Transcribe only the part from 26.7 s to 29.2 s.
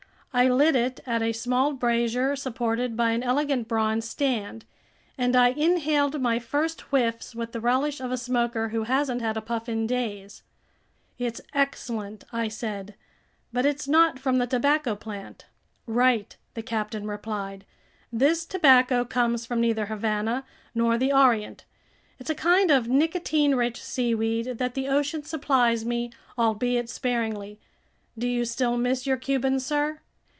sparingly. Do you still miss your